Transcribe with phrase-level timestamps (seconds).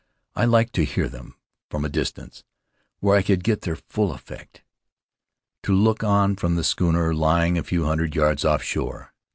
[0.35, 1.35] I liked to hear them
[1.69, 2.43] from a distance
[3.01, 4.63] where I could get their full effect;
[5.61, 9.13] to look on from the schooner lying a few hundred yards offshore.